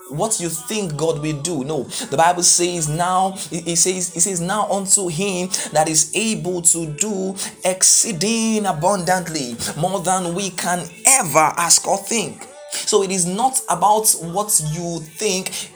what 0.09 0.39
you 0.39 0.49
think 0.49 0.95
God 0.95 1.21
will 1.21 1.41
do. 1.41 1.63
No, 1.63 1.83
the 1.83 2.17
Bible 2.17 2.43
says 2.43 2.87
now, 2.87 3.33
it 3.51 3.77
says, 3.77 4.15
it 4.15 4.21
says 4.21 4.41
now 4.41 4.69
unto 4.69 5.07
him 5.07 5.49
that 5.73 5.89
is 5.89 6.11
able 6.15 6.61
to 6.63 6.85
do 6.85 7.35
exceeding 7.63 8.65
abundantly 8.65 9.55
more 9.77 9.99
than 9.99 10.35
we 10.35 10.51
can 10.51 10.87
ever 11.05 11.53
ask 11.57 11.87
or 11.87 11.97
think. 11.97 12.47
So 12.71 13.03
it 13.03 13.11
is 13.11 13.25
not 13.25 13.61
about 13.69 14.11
what 14.21 14.61
you 14.73 14.99
think. 14.99 15.71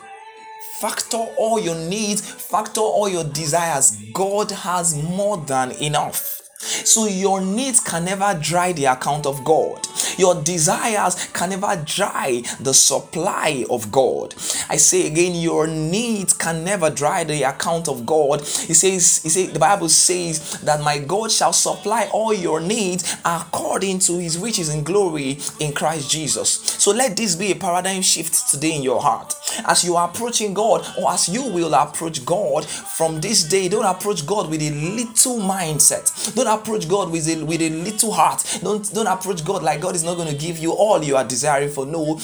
Factor 0.80 1.18
all 1.38 1.60
your 1.60 1.76
needs, 1.76 2.22
factor 2.22 2.80
all 2.80 3.10
your 3.10 3.26
desires. 3.26 3.98
God 4.14 4.52
has 4.52 5.02
more 5.04 5.38
than 5.38 5.72
enough. 5.82 6.40
So 6.60 7.08
your 7.08 7.42
needs 7.42 7.80
can 7.80 8.06
never 8.06 8.38
dry 8.42 8.74
the 8.74 8.86
account 8.86 9.26
of 9.26 9.44
God. 9.44 9.86
Your 10.20 10.36
desires 10.44 11.30
can 11.34 11.52
never 11.52 11.82
dry 11.86 12.44
the 12.60 12.74
supply 12.74 13.66
of 13.70 13.90
God. 13.92 14.36
I 14.70 14.76
say 14.76 15.08
again, 15.08 15.34
your 15.34 15.66
needs 15.66 16.34
can 16.34 16.64
never 16.64 16.90
dry 16.90 17.24
the 17.24 17.44
account 17.44 17.88
of 17.88 18.06
God. 18.06 18.42
He 18.42 18.74
says, 18.74 19.24
He 19.24 19.30
says, 19.30 19.54
the 19.54 19.60
Bible 19.60 19.88
says 19.88 20.60
that 20.62 20.82
my 20.82 21.00
God 21.00 21.32
shall 21.32 21.54
supply 21.54 22.10
all 22.12 22.34
your 22.34 22.60
needs 22.60 23.16
according 23.24 24.00
to 24.00 24.18
his 24.20 24.38
riches 24.38 24.70
and 24.70 24.86
glory 24.86 25.40
in 25.60 25.72
Christ 25.74 26.12
Jesus. 26.12 26.50
So 26.50 26.92
let 26.92 27.16
this 27.16 27.36
be 27.36 27.52
a 27.52 27.56
paradigm 27.56 28.02
shift 28.02 28.50
today 28.50 28.76
in 28.76 28.84
your 28.84 29.02
heart. 29.02 29.34
As 29.66 29.84
you 29.84 29.96
are 29.96 30.10
approaching 30.10 30.54
God, 30.54 30.86
or 30.98 31.12
as 31.12 31.30
you 31.30 31.44
will 31.44 31.74
approach 31.74 32.26
God 32.26 32.66
from 32.66 33.22
this 33.22 33.44
day, 33.44 33.70
don't 33.70 33.86
approach 33.86 34.26
God 34.26 34.50
with 34.50 34.62
a 34.62 34.72
little 34.72 35.38
mindset. 35.40 36.36
Don't 36.36 36.48
approach 36.48 36.88
God 36.88 37.12
with 37.12 37.28
a 37.28 37.44
with 37.44 37.62
a 37.62 37.70
little 37.70 38.12
heart. 38.12 38.60
Don't 38.62 38.94
don't 38.94 39.08
approach 39.08 39.44
God 39.44 39.64
like 39.64 39.82
God 39.82 39.96
is 39.96 40.04
not 40.04 40.09
going 40.16 40.30
to 40.30 40.36
give 40.36 40.58
you 40.58 40.72
all 40.72 41.04
you 41.04 41.16
are 41.16 41.24
desiring 41.24 41.70
for. 41.70 41.86
No, 41.86 42.20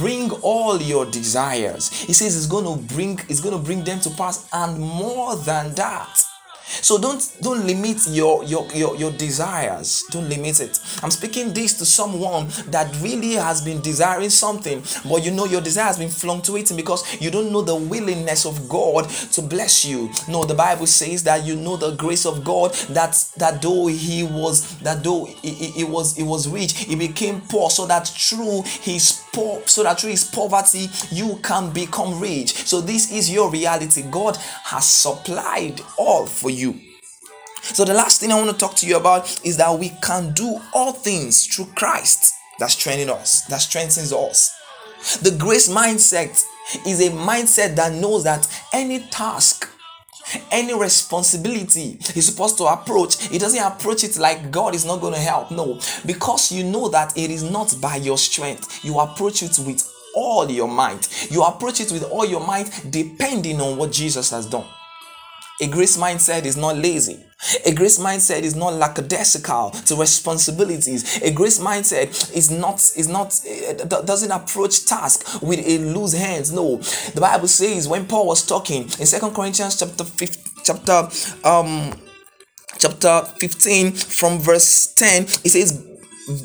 bring 0.00 0.30
all 0.42 0.80
your 0.80 1.06
desires. 1.06 1.90
He 1.90 2.12
says 2.12 2.36
it's 2.36 2.46
going 2.46 2.64
to 2.64 2.94
bring 2.94 3.20
it's 3.28 3.40
going 3.40 3.56
to 3.56 3.62
bring 3.62 3.84
them 3.84 4.00
to 4.00 4.10
pass 4.10 4.48
and 4.52 4.78
more 4.78 5.36
than 5.36 5.74
that. 5.74 6.31
So 6.80 6.98
don't 6.98 7.22
don't 7.40 7.66
limit 7.66 7.98
your, 8.08 8.44
your 8.44 8.66
your 8.72 8.96
your 8.96 9.12
desires. 9.12 10.04
Don't 10.10 10.28
limit 10.28 10.60
it. 10.60 10.78
I'm 11.02 11.10
speaking 11.10 11.52
this 11.52 11.74
to 11.78 11.84
someone 11.84 12.48
that 12.68 12.94
really 13.00 13.32
has 13.32 13.60
been 13.60 13.80
desiring 13.80 14.30
something, 14.30 14.82
but 15.08 15.24
you 15.24 15.30
know 15.30 15.44
your 15.44 15.60
desire 15.60 15.86
has 15.86 15.98
been 15.98 16.08
fluctuating 16.08 16.76
because 16.76 17.20
you 17.20 17.30
don't 17.30 17.52
know 17.52 17.62
the 17.62 17.74
willingness 17.76 18.46
of 18.46 18.68
God 18.68 19.08
to 19.08 19.42
bless 19.42 19.84
you. 19.84 20.10
No, 20.28 20.44
the 20.44 20.54
Bible 20.54 20.86
says 20.86 21.22
that 21.24 21.44
you 21.44 21.56
know 21.56 21.76
the 21.76 21.92
grace 21.96 22.24
of 22.26 22.44
God 22.44 22.72
that 22.90 23.12
that 23.36 23.60
though 23.62 23.86
he 23.86 24.22
was 24.22 24.78
that 24.78 25.02
though 25.04 25.24
he, 25.24 25.50
he, 25.50 25.66
he 25.66 25.84
was 25.84 26.16
he 26.16 26.22
was 26.22 26.48
rich, 26.48 26.78
he 26.78 26.96
became 26.96 27.40
poor 27.42 27.70
so 27.70 27.86
that 27.86 28.08
through 28.08 28.62
his 28.80 29.21
poor 29.32 29.62
so 29.66 29.82
that 29.82 30.00
through 30.00 30.10
his 30.10 30.24
poverty 30.24 30.88
you 31.10 31.38
can 31.42 31.72
become 31.72 32.20
rich. 32.20 32.52
So 32.66 32.80
this 32.80 33.10
is 33.12 33.30
your 33.30 33.50
reality. 33.50 34.02
God 34.10 34.36
has 34.64 34.88
supplied 34.88 35.80
all 35.96 36.26
for 36.26 36.50
you. 36.50 36.78
So, 37.62 37.84
the 37.84 37.94
last 37.94 38.20
thing 38.20 38.32
I 38.32 38.34
want 38.34 38.50
to 38.50 38.56
talk 38.56 38.74
to 38.76 38.86
you 38.86 38.96
about 38.96 39.40
is 39.44 39.56
that 39.58 39.78
we 39.78 39.90
can 40.02 40.32
do 40.32 40.60
all 40.74 40.92
things 40.92 41.46
through 41.46 41.66
Christ 41.76 42.34
that 42.58 42.70
strengthens 42.70 43.10
us, 43.10 43.42
that 43.42 43.58
strengthens 43.58 44.12
us. 44.12 44.52
The 45.22 45.30
grace 45.30 45.68
mindset 45.68 46.44
is 46.86 47.06
a 47.06 47.10
mindset 47.10 47.76
that 47.76 47.92
knows 47.92 48.24
that 48.24 48.48
any 48.72 49.00
task 49.10 49.68
any 50.50 50.74
responsibility 50.74 51.98
he's 52.14 52.26
supposed 52.26 52.56
to 52.56 52.64
approach 52.64 53.20
he 53.28 53.38
doesn't 53.38 53.62
approach 53.62 54.04
it 54.04 54.16
like 54.16 54.50
god 54.50 54.74
is 54.74 54.84
not 54.84 55.00
going 55.00 55.12
to 55.12 55.18
help. 55.18 55.50
No 55.50 55.78
because 56.06 56.52
you 56.52 56.64
know 56.64 56.88
that 56.88 57.16
it 57.16 57.30
is 57.30 57.42
not 57.42 57.74
by 57.80 57.96
your 57.96 58.18
strength. 58.18 58.84
You 58.84 58.98
approach 58.98 59.42
it 59.42 59.58
with 59.58 59.88
all 60.14 60.50
your 60.50 60.68
might. 60.68 61.30
You 61.30 61.42
approach 61.42 61.80
it 61.80 61.90
with 61.90 62.04
all 62.04 62.26
your 62.26 62.46
might 62.46 62.86
depending 62.90 63.60
on 63.60 63.76
what 63.76 63.92
jesus 63.92 64.30
has 64.30 64.46
done. 64.46 64.66
A 65.60 65.68
grace 65.68 65.96
mindset 65.96 66.44
is 66.44 66.56
not 66.56 66.76
lazy. 66.76 67.18
A 67.66 67.74
grace 67.74 67.98
mindset 67.98 68.42
is 68.42 68.54
not 68.54 68.74
lackadaisical 68.74 69.70
to 69.70 69.96
responsibilities. 69.96 71.20
A 71.22 71.32
grace 71.32 71.58
mindset 71.58 72.34
is 72.34 72.50
not 72.50 72.76
is 72.96 73.08
not 73.08 73.40
eh, 73.46 73.72
doesn't 73.84 74.30
approach 74.30 74.86
task 74.86 75.42
with 75.42 75.58
a 75.66 75.78
loose 75.78 76.12
hands. 76.12 76.52
No, 76.52 76.76
the 76.76 77.20
Bible 77.20 77.48
says 77.48 77.88
when 77.88 78.06
Paul 78.06 78.26
was 78.26 78.46
talking 78.46 78.82
in 78.82 79.06
Second 79.06 79.34
Corinthians 79.34 79.78
chapter 79.78 80.04
5, 80.04 80.36
chapter 80.64 81.08
um 81.44 81.92
chapter 82.78 83.22
15 83.38 83.92
from 83.92 84.38
verse 84.38 84.94
10, 84.94 85.22
it 85.22 85.50
says 85.50 85.86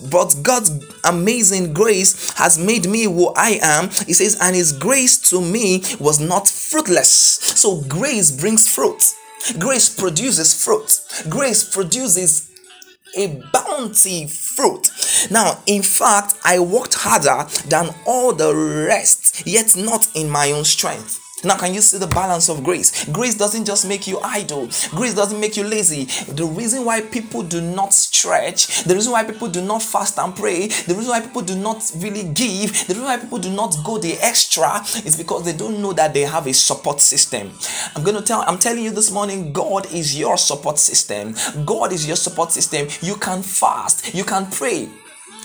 but 0.10 0.36
God's 0.42 0.72
amazing 1.04 1.74
grace 1.74 2.32
has 2.32 2.58
made 2.58 2.88
me 2.90 3.04
who 3.04 3.32
I 3.36 3.60
am. 3.62 3.90
He 4.08 4.14
says, 4.14 4.36
and 4.42 4.56
His 4.56 4.72
grace 4.74 5.18
to 5.30 5.40
me 5.40 5.84
was 6.00 6.20
not 6.20 6.48
fruitless. 6.48 7.10
So, 7.10 7.82
grace 7.82 8.32
brings 8.32 8.68
fruit. 8.68 9.14
Grace 9.60 9.90
produces 9.90 10.64
fruit. 10.64 11.02
Grace 11.30 11.64
produces 11.64 12.52
a 13.16 13.42
bounty 13.52 14.28
fruit. 14.28 14.90
Now, 15.32 15.60
in 15.66 15.82
fact, 15.82 16.36
I 16.44 16.60
worked 16.60 16.96
harder 16.96 17.48
than 17.68 17.94
all 18.06 18.34
the 18.34 18.54
rest, 18.56 19.46
yet 19.46 19.76
not 19.76 20.08
in 20.16 20.30
my 20.30 20.52
own 20.52 20.66
strength. 20.66 21.20
Now, 21.44 21.56
can 21.56 21.72
you 21.72 21.82
see 21.82 22.00
the 22.00 22.08
balance 22.08 22.50
of 22.50 22.64
grace? 22.64 23.06
Grace 23.06 23.36
doesn't 23.36 23.66
just 23.66 23.88
make 23.88 24.08
you 24.08 24.20
idle, 24.24 24.70
grace 24.90 25.14
doesn't 25.14 25.40
make 25.40 25.56
you 25.56 25.64
lazy. 25.64 26.06
The 26.32 26.46
reason 26.46 26.84
why 26.84 27.02
people 27.02 27.44
do 27.44 27.62
not 27.62 27.94
stretch, 27.94 28.84
the 28.86 28.96
reason 28.96 29.12
why 29.12 29.24
people 29.24 29.48
do 29.48 29.62
not 29.62 29.84
fast 29.84 30.18
and 30.18 30.36
pray, 30.36 30.66
the 30.68 30.96
reason 30.96 31.10
why 31.10 31.22
people 31.22 31.44
do 31.44 31.56
not 31.56 31.92
really 31.98 32.24
give, 32.24 32.88
the 32.88 32.96
reason 32.96 33.04
why 33.04 33.18
people 33.18 33.38
do 33.38 33.52
not 33.52 33.76
go 33.86 34.00
the 34.00 34.14
extra 34.14 34.82
is 35.06 35.16
because 35.16 35.46
they 35.46 35.54
don't 35.54 35.80
know 35.80 35.94
that 35.94 36.16
they 36.16 36.22
have 36.22 36.48
a 36.48 36.54
support 36.54 37.00
system. 37.02 37.52
I'm 37.96 38.04
going 38.04 38.18
to 38.18 38.24
tell, 38.24 38.42
I'm 38.48 38.58
telling 38.58 38.84
you 38.84 38.92
this 38.92 39.12
morning, 39.12 39.54
God 39.54 39.94
is 39.94 40.18
your 40.18 40.38
support 40.38 40.80
system. 40.80 41.36
God 41.66 41.94
is 41.94 42.08
your 42.08 42.16
support 42.16 42.52
system. 42.52 42.88
You 43.02 43.16
can 43.16 43.44
fast, 43.44 44.16
you 44.16 44.24
can 44.24 44.50
pray. 44.50 44.90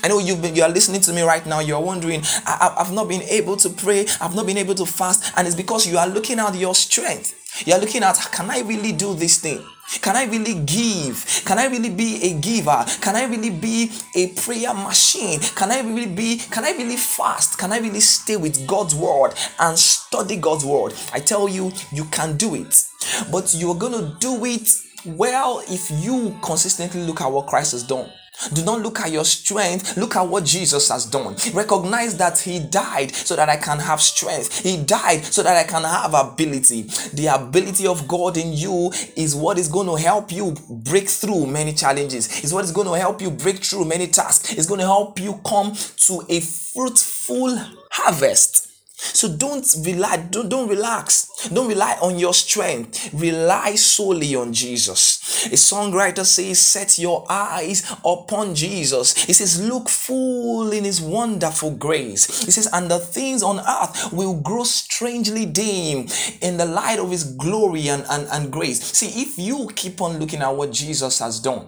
I 0.03 0.09
know 0.09 0.19
been, 0.19 0.53
you 0.53 0.63
are 0.63 0.69
listening 0.69 0.99
to 1.01 1.13
me 1.13 1.21
right 1.21 1.45
now. 1.45 1.61
You 1.61 1.75
are 1.75 1.81
wondering, 1.81 2.21
I, 2.45 2.75
have 2.77 2.91
not 2.91 3.07
been 3.07 3.21
able 3.21 3.55
to 3.55 3.69
pray. 3.69 4.05
I've 4.19 4.35
not 4.35 4.45
been 4.45 4.57
able 4.57 4.75
to 4.75 4.85
fast, 4.85 5.31
and 5.37 5.47
it's 5.47 5.55
because 5.55 5.87
you 5.87 5.97
are 5.97 6.07
looking 6.07 6.39
at 6.39 6.53
your 6.55 6.75
strength. 6.75 7.39
You 7.65 7.73
are 7.73 7.79
looking 7.79 8.03
at, 8.03 8.17
can 8.33 8.49
I 8.49 8.59
really 8.61 8.91
do 8.91 9.13
this 9.13 9.39
thing? 9.39 9.63
Can 10.01 10.17
I 10.17 10.25
really 10.25 10.55
give? 10.55 11.43
Can 11.45 11.57
I 11.57 11.67
really 11.67 11.89
be 11.89 12.21
a 12.23 12.33
giver? 12.41 12.83
Can 12.99 13.15
I 13.15 13.25
really 13.25 13.49
be 13.49 13.91
a 14.13 14.27
prayer 14.29 14.73
machine? 14.73 15.39
Can 15.39 15.71
I 15.71 15.79
really 15.81 16.07
be, 16.07 16.37
can 16.37 16.65
I 16.65 16.71
really 16.71 16.97
fast? 16.97 17.57
Can 17.57 17.71
I 17.71 17.77
really 17.77 18.01
stay 18.01 18.35
with 18.35 18.67
God's 18.67 18.95
word 18.95 19.33
and 19.59 19.79
study 19.79 20.35
God's 20.35 20.65
word? 20.65 20.93
I 21.13 21.19
tell 21.19 21.47
you, 21.47 21.71
you 21.93 22.05
can 22.05 22.35
do 22.35 22.55
it. 22.55 22.83
But 23.31 23.53
you're 23.53 23.75
going 23.75 23.93
to 23.93 24.17
do 24.19 24.43
it 24.43 24.69
well 25.05 25.63
if 25.69 25.89
you 25.91 26.37
consistently 26.41 27.03
look 27.05 27.21
at 27.21 27.31
what 27.31 27.47
Christ 27.47 27.71
has 27.71 27.83
done. 27.83 28.09
Do 28.53 28.63
not 28.65 28.81
look 28.81 28.99
at 28.99 29.11
your 29.11 29.25
strength. 29.25 29.95
Look 29.97 30.15
at 30.15 30.27
what 30.27 30.43
Jesus 30.43 30.89
has 30.89 31.05
done. 31.05 31.35
Recognize 31.53 32.17
that 32.17 32.39
He 32.39 32.59
died 32.59 33.13
so 33.13 33.35
that 33.35 33.49
I 33.49 33.57
can 33.57 33.79
have 33.79 34.01
strength. 34.01 34.61
He 34.63 34.83
died 34.83 35.23
so 35.23 35.43
that 35.43 35.55
I 35.55 35.63
can 35.69 35.83
have 35.83 36.13
ability. 36.13 36.83
The 37.13 37.27
ability 37.33 37.87
of 37.87 38.07
God 38.07 38.37
in 38.37 38.53
you 38.53 38.91
is 39.15 39.35
what 39.35 39.57
is 39.57 39.67
going 39.67 39.87
to 39.87 39.95
help 39.95 40.31
you 40.31 40.55
break 40.69 41.07
through 41.09 41.47
many 41.47 41.73
challenges. 41.73 42.43
Is 42.43 42.53
what 42.53 42.65
is 42.65 42.71
going 42.71 42.87
to 42.87 42.97
help 42.97 43.21
you 43.21 43.31
break 43.31 43.63
through 43.63 43.85
many 43.85 44.07
tasks. 44.07 44.53
It's 44.53 44.67
going 44.67 44.79
to 44.79 44.85
help 44.85 45.19
you 45.19 45.39
come 45.45 45.73
to 46.07 46.25
a 46.29 46.39
fruitful 46.39 47.57
harvest. 47.91 48.72
So 49.13 49.35
don't 49.35 49.65
rely, 49.83 50.17
don't, 50.17 50.49
don't 50.49 50.69
relax. 50.69 51.49
Don't 51.49 51.67
rely 51.67 51.97
on 52.01 52.17
your 52.17 52.33
strength. 52.33 53.13
Rely 53.13 53.75
solely 53.75 54.35
on 54.35 54.53
Jesus. 54.53 55.45
A 55.47 55.55
songwriter 55.55 56.25
says, 56.25 56.59
Set 56.59 56.97
your 56.97 57.25
eyes 57.29 57.83
upon 58.05 58.55
Jesus. 58.55 59.15
He 59.25 59.33
says, 59.33 59.61
Look 59.61 59.89
full 59.89 60.71
in 60.71 60.85
his 60.85 61.01
wonderful 61.01 61.71
grace. 61.71 62.45
He 62.45 62.51
says, 62.51 62.69
And 62.71 62.89
the 62.89 62.99
things 62.99 63.43
on 63.43 63.59
earth 63.59 64.13
will 64.13 64.39
grow 64.39 64.63
strangely 64.63 65.45
dim 65.45 66.07
in 66.41 66.57
the 66.57 66.65
light 66.65 66.99
of 66.99 67.11
his 67.11 67.23
glory 67.23 67.89
and, 67.89 68.05
and, 68.09 68.27
and 68.31 68.51
grace. 68.51 68.81
See, 68.81 69.21
if 69.21 69.37
you 69.37 69.69
keep 69.75 70.01
on 70.01 70.19
looking 70.19 70.41
at 70.41 70.55
what 70.55 70.71
Jesus 70.71 71.19
has 71.19 71.39
done, 71.39 71.67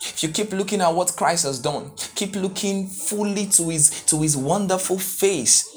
if 0.00 0.22
you 0.22 0.30
keep 0.30 0.52
looking 0.52 0.80
at 0.80 0.94
what 0.94 1.14
Christ 1.16 1.44
has 1.44 1.58
done, 1.58 1.90
keep 2.14 2.34
looking 2.34 2.88
fully 2.88 3.46
to 3.46 3.68
his 3.68 4.04
to 4.06 4.22
his 4.22 4.36
wonderful 4.36 4.98
face, 4.98 5.68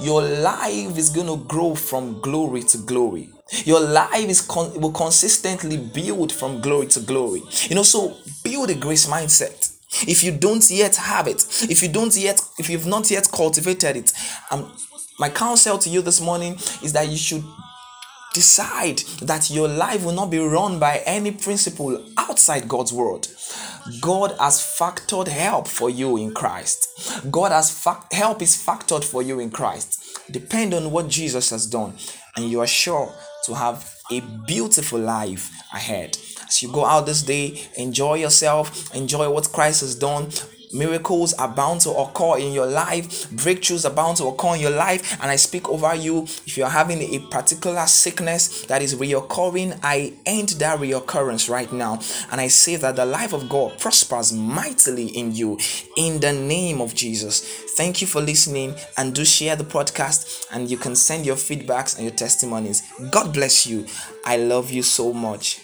your 0.00 0.22
life 0.22 0.96
is 0.96 1.10
going 1.10 1.26
to 1.26 1.44
grow 1.46 1.74
from 1.74 2.20
glory 2.20 2.62
to 2.62 2.78
glory. 2.78 3.28
Your 3.64 3.80
life 3.80 4.28
is 4.28 4.40
con- 4.40 4.80
will 4.80 4.92
consistently 4.92 5.76
build 5.76 6.32
from 6.32 6.60
glory 6.60 6.86
to 6.88 7.00
glory. 7.00 7.42
You 7.68 7.76
know, 7.76 7.82
so 7.82 8.16
build 8.42 8.70
a 8.70 8.74
grace 8.74 9.06
mindset. 9.06 9.72
If 10.08 10.24
you 10.24 10.32
don't 10.32 10.68
yet 10.70 10.96
have 10.96 11.28
it, 11.28 11.46
if 11.70 11.82
you 11.82 11.88
don't 11.88 12.16
yet, 12.16 12.40
if 12.58 12.68
you've 12.68 12.86
not 12.86 13.10
yet 13.10 13.28
cultivated 13.30 13.96
it, 13.96 14.12
um, 14.50 14.72
my 15.18 15.28
counsel 15.30 15.78
to 15.78 15.88
you 15.88 16.02
this 16.02 16.20
morning 16.20 16.54
is 16.82 16.92
that 16.92 17.08
you 17.08 17.16
should 17.16 17.44
decide 18.36 18.98
that 19.22 19.48
your 19.50 19.66
life 19.66 20.04
will 20.04 20.12
not 20.12 20.30
be 20.30 20.38
run 20.38 20.78
by 20.78 21.02
any 21.06 21.30
principle 21.30 22.04
outside 22.18 22.68
God's 22.68 22.92
word. 22.92 23.26
God 24.02 24.32
has 24.38 24.60
factored 24.60 25.28
help 25.28 25.66
for 25.66 25.88
you 25.88 26.18
in 26.18 26.34
Christ. 26.34 26.78
God 27.30 27.50
has 27.50 27.70
fa- 27.70 28.04
help 28.12 28.42
is 28.42 28.54
factored 28.54 29.04
for 29.04 29.22
you 29.22 29.40
in 29.40 29.50
Christ. 29.50 29.88
Depend 30.30 30.74
on 30.74 30.90
what 30.90 31.08
Jesus 31.08 31.48
has 31.48 31.66
done, 31.66 31.94
and 32.36 32.50
you 32.50 32.60
are 32.60 32.66
sure 32.66 33.10
to 33.46 33.54
have 33.54 33.90
a 34.12 34.20
beautiful 34.46 35.00
life 35.00 35.50
ahead. 35.72 36.18
As 36.46 36.62
you 36.62 36.70
go 36.70 36.84
out 36.84 37.06
this 37.06 37.22
day, 37.22 37.62
enjoy 37.78 38.16
yourself, 38.16 38.94
enjoy 38.94 39.30
what 39.30 39.50
Christ 39.50 39.80
has 39.80 39.94
done, 39.94 40.28
Miracles 40.76 41.32
are 41.34 41.48
bound 41.48 41.80
to 41.82 41.90
occur 41.90 42.38
in 42.38 42.52
your 42.52 42.66
life, 42.66 43.28
breakthroughs 43.30 43.88
are 43.88 43.94
bound 43.94 44.18
to 44.18 44.26
occur 44.26 44.54
in 44.54 44.60
your 44.60 44.70
life. 44.70 45.20
And 45.22 45.30
I 45.30 45.36
speak 45.36 45.68
over 45.68 45.94
you 45.94 46.24
if 46.46 46.56
you're 46.56 46.68
having 46.68 47.00
a 47.00 47.18
particular 47.30 47.86
sickness 47.86 48.66
that 48.66 48.82
is 48.82 48.94
reoccurring, 48.94 49.78
I 49.82 50.12
end 50.26 50.50
that 50.50 50.78
reoccurrence 50.78 51.48
right 51.48 51.72
now. 51.72 52.00
And 52.30 52.40
I 52.40 52.48
say 52.48 52.76
that 52.76 52.96
the 52.96 53.06
life 53.06 53.32
of 53.32 53.48
God 53.48 53.78
prospers 53.78 54.32
mightily 54.32 55.06
in 55.06 55.34
you 55.34 55.58
in 55.96 56.20
the 56.20 56.32
name 56.32 56.80
of 56.80 56.94
Jesus. 56.94 57.40
Thank 57.76 58.00
you 58.00 58.06
for 58.06 58.20
listening 58.20 58.74
and 58.96 59.14
do 59.14 59.24
share 59.24 59.56
the 59.56 59.64
podcast. 59.64 60.46
And 60.52 60.70
you 60.70 60.76
can 60.76 60.96
send 60.96 61.26
your 61.26 61.36
feedbacks 61.36 61.96
and 61.96 62.04
your 62.04 62.14
testimonies. 62.14 62.82
God 63.10 63.32
bless 63.32 63.66
you. 63.66 63.86
I 64.24 64.36
love 64.36 64.70
you 64.70 64.82
so 64.82 65.12
much. 65.12 65.60